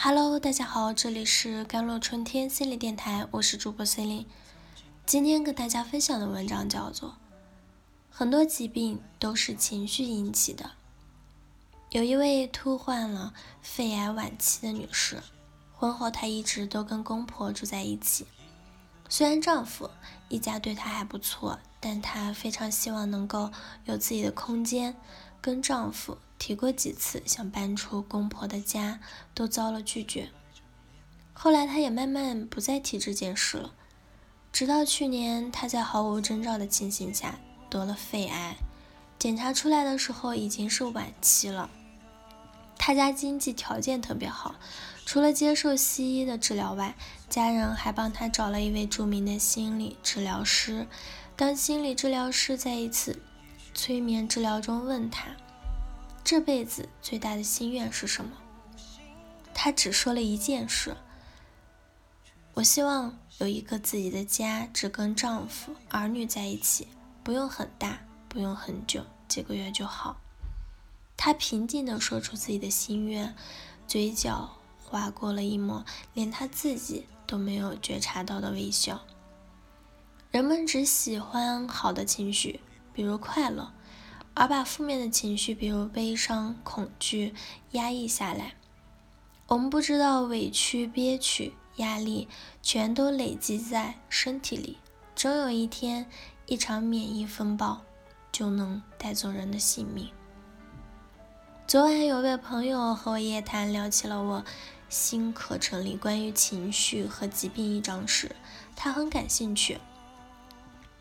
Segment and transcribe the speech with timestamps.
[0.00, 4.26] Hello，大家好，这里是甘露春天心理电台，我是主播 c e l i n e
[5.04, 7.08] 今天跟大家分享的文章叫做
[8.08, 10.64] 《很多疾病都是情绪引起的》。
[11.90, 15.20] 有一位突患了肺癌晚期的女士，
[15.74, 18.24] 婚后她一直都跟公婆住在一起。
[19.08, 19.90] 虽然丈夫
[20.28, 23.50] 一家对她还不错，但她非常希望能够
[23.86, 24.94] 有自己的空间，
[25.40, 26.18] 跟丈夫。
[26.38, 29.00] 提过几次想搬出公婆的家，
[29.34, 30.30] 都遭了拒绝。
[31.32, 33.74] 后来她也慢慢不再提这件事了。
[34.52, 38.56] 直到去年，她在毫无征兆的情形下得了肺癌，
[39.18, 41.68] 检查出来的时候已经是晚期了。
[42.78, 44.54] 她家经济条件特别好，
[45.04, 46.94] 除了接受西医的治疗外，
[47.28, 50.86] 家人还帮她找了一位著名的心理治疗师。
[51.34, 53.20] 当心理治疗师在一次
[53.78, 55.28] 催眠治疗中问他。
[56.24, 58.32] 这辈子最大的心愿是什么？
[59.54, 60.96] 他只说了一件事：
[62.54, 66.88] 我希望有一个自己的家，只跟丈夫、儿女在一起，
[67.22, 70.16] 不用很大，不用很久，几个月就好。
[71.16, 73.32] 他平静地说出自己的心愿，
[73.86, 79.02] 嘴角划过了一抹连他自己都没有觉察到的微笑。
[80.32, 82.60] 人们只喜欢好的情绪，
[82.98, 83.70] 比如快乐。
[84.34, 87.32] 而把负面的情绪，比如悲伤、恐惧
[87.70, 88.54] 压抑下来，
[89.46, 92.26] 我们不知道委屈、憋屈、压力
[92.60, 94.78] 全都累积在身体里，
[95.14, 96.10] 总有一天，
[96.46, 97.82] 一场免疫风暴
[98.32, 100.08] 就能带走人的性命。
[101.68, 104.44] 昨晚有位朋友和我夜谈，聊起了我
[104.88, 108.34] 新课程里关于情绪和疾病一章时，
[108.74, 109.78] 他很感兴趣，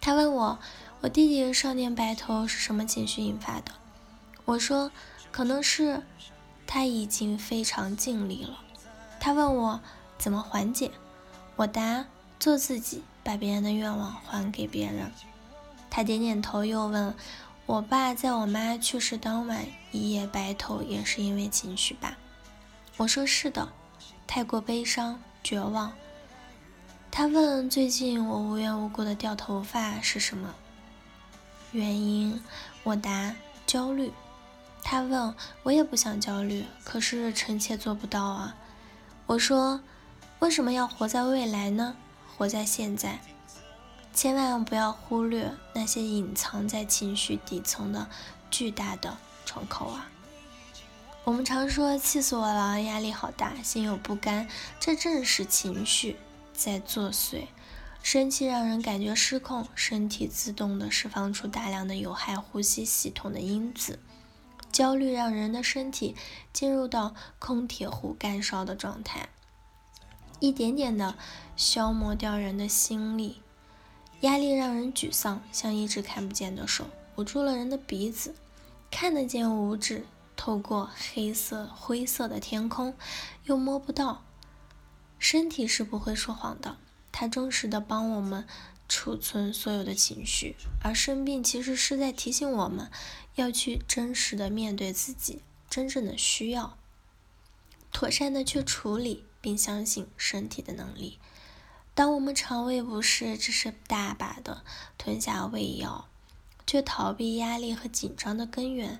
[0.00, 0.58] 他问我。
[1.02, 3.72] 我弟弟少年白头是什么情绪引发的？
[4.44, 4.92] 我说，
[5.32, 6.00] 可能是
[6.64, 8.60] 他已经非常尽力了。
[9.18, 9.80] 他问我
[10.16, 10.92] 怎么缓解，
[11.56, 12.04] 我答：
[12.38, 15.10] 做自己，把别人的愿望还给别人。
[15.90, 17.12] 他点点头，又问：
[17.66, 22.16] 我爸在我妈去世当晚一夜白头，也是因为情绪吧？
[22.96, 23.72] 我说是的，
[24.28, 25.92] 太过悲伤、绝望。
[27.10, 30.54] 他问：最近我无缘无故的掉头发是什么？
[31.72, 32.40] 原因，
[32.84, 33.34] 我答
[33.66, 34.12] 焦虑。
[34.84, 38.54] 他问我也不想焦虑，可是臣妾做不到啊。
[39.26, 39.80] 我说
[40.40, 41.96] 为什么要活在未来呢？
[42.36, 43.20] 活在现在，
[44.12, 48.08] 千万不要忽略那些隐藏在情绪底层的
[48.50, 49.16] 巨大的
[49.46, 50.10] 窗口啊。
[51.24, 54.48] 我们常说气死我了，压力好大，心有不甘，
[54.80, 56.16] 这正是情绪
[56.52, 57.46] 在作祟。
[58.02, 63.98] 生气让人感觉失控，身体自动的释放出大量的有害呼吸系统的因子；
[64.72, 66.16] 焦虑让人的身体
[66.52, 69.28] 进入到空铁壶干烧的状态，
[70.40, 71.16] 一点点的
[71.56, 73.36] 消磨掉人的心力；
[74.22, 78.34] 压力让人沮丧，像一只看不见的手捂住了人的鼻子，
[78.90, 80.04] 看得见五指
[80.36, 82.94] 透过黑色灰色的天空，
[83.44, 84.24] 又摸不到。
[85.20, 86.76] 身体是不会说谎的。
[87.22, 88.44] 它忠实的帮我们
[88.88, 92.90] 储存所有的情绪，而生病其实是在提醒我们
[93.36, 95.40] 要去真实的面对自己
[95.70, 96.76] 真正的需要，
[97.92, 101.20] 妥善的去处理，并相信身体的能力。
[101.94, 104.64] 当我们肠胃不适，只是大把的
[104.98, 106.08] 吞下胃药，
[106.66, 108.98] 却逃避压力和紧张的根源；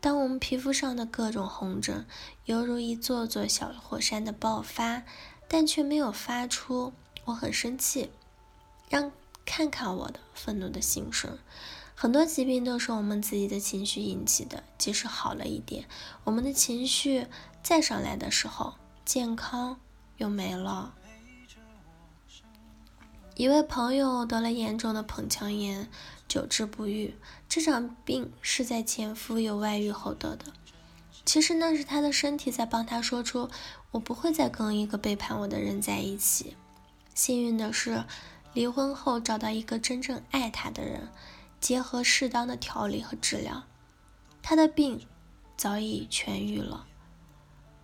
[0.00, 2.06] 当我们皮肤上的各种红疹，
[2.44, 5.02] 犹如一座座小火山的爆发，
[5.48, 6.92] 但却没有发出。
[7.24, 8.10] 我很生气，
[8.88, 9.10] 让
[9.44, 11.38] 看看我的愤怒的心声。
[11.94, 15.86] 很多疾病都是我们自己的情绪引起的，即使好了一点，
[16.24, 17.26] 我们的情绪
[17.62, 18.74] 再上来的时候，
[19.04, 19.78] 健康
[20.18, 20.94] 又没了。
[23.36, 25.88] 一位朋友得了严重的盆腔炎，
[26.28, 27.16] 久治不愈。
[27.48, 30.46] 这场病是在前夫有外遇后得的。
[31.24, 33.48] 其实那是他的身体在帮他说出
[33.92, 36.56] ：“我不会再跟一个背叛我的人在一起。”
[37.14, 38.04] 幸运的是，
[38.52, 41.08] 离婚后找到一个真正爱他的人，
[41.60, 43.62] 结合适当的调理和治疗，
[44.42, 45.06] 他的病
[45.56, 46.86] 早已痊愈了。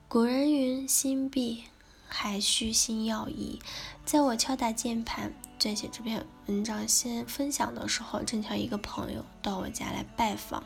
[0.08, 1.62] 古人云：“心病
[2.08, 3.60] 还需心药医。”
[4.04, 10.64] 在我敲打键盘撰写这篇文章先分享的时候，正巧一个朋友到我家来拜访，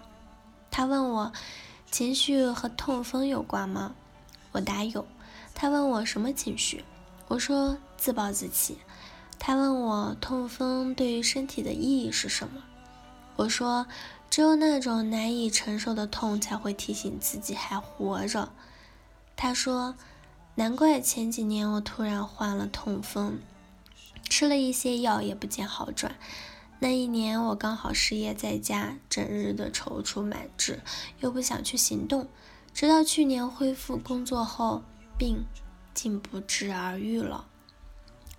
[0.70, 1.30] 他问我
[1.90, 3.94] 情绪和痛风有关吗？
[4.52, 5.06] 我答有。
[5.54, 6.82] 他问我什么情绪？
[7.28, 8.76] 我说自暴自弃，
[9.38, 12.62] 他问我痛风对于身体的意义是什么？
[13.36, 13.86] 我说
[14.28, 18.52] 只有那种难以承受的痛才会提醒自己还活着。
[19.36, 19.94] 他说
[20.56, 23.38] 难怪前几年我突然患了痛风，
[24.28, 26.14] 吃了一些药也不见好转。
[26.80, 30.82] 那一年我刚好失业在家，整日的踌躇满志，
[31.20, 32.28] 又不想去行动。
[32.74, 34.82] 直到去年恢复工作后，
[35.16, 35.46] 病
[35.94, 37.46] 竟不治而愈了。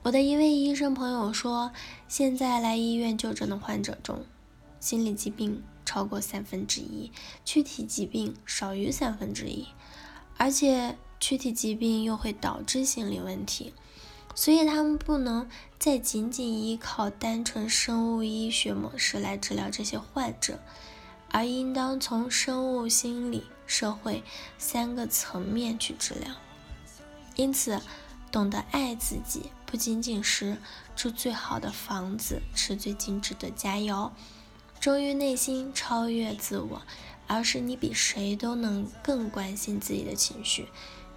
[0.06, 1.72] 我的一位医生朋友说，
[2.08, 4.24] 现在来医院就诊的患者中，
[4.80, 7.12] 心理疾病超过三分之一，
[7.44, 9.66] 躯体疾病少于三分之一，
[10.38, 10.96] 而且。
[11.18, 13.74] 躯体疾病又会导致心理问题，
[14.36, 15.50] 所以他们不能
[15.80, 20.60] 再仅仅依靠单纯生物医学模式来治疗这些患者，
[21.32, 24.24] 而应当从生物、心理、社会
[24.60, 26.30] 三个层面去治疗。
[27.38, 27.82] 因此，
[28.30, 30.56] 懂得爱自己，不仅仅是
[30.96, 34.10] 住最好的房子、吃最精致的佳肴、
[34.80, 36.82] 忠于内心、超越自我，
[37.28, 40.70] 而是你比谁都能更关心自己的情绪。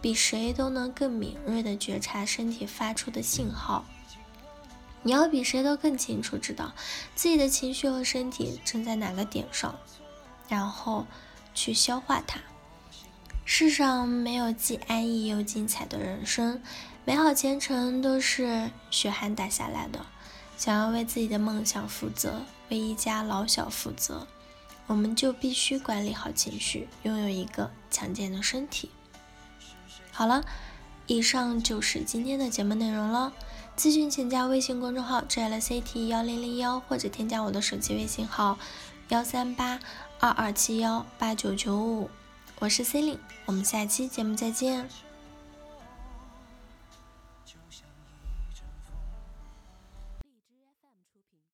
[0.02, 3.84] 比谁都能更敏锐地觉察身体发出的信号。
[5.04, 6.74] 你要比谁都更清楚知道
[7.14, 9.78] 自己的情绪和身体正在哪个点上，
[10.48, 11.06] 然后
[11.54, 12.40] 去消化它。
[13.44, 16.60] 世上没有既安逸又精彩的人生，
[17.08, 20.04] 美好前程都是血汗打下来的。
[20.58, 24.26] 想要为自己的梦想负责，为一家老小负责，
[24.86, 28.90] 我们就必须管理好情绪，拥有一个强健的身体。
[30.12, 30.44] 好了，
[31.06, 33.32] 以上就是今天的节目内容了。
[33.74, 38.58] 咨询请加微信公众号 “jlct 幺零零幺”或者添加我的手机微信号
[39.08, 39.80] 幺三八
[40.20, 42.10] 二二七幺八九九五。
[42.58, 44.86] 我是 C e l i n e 我们下期节目再见。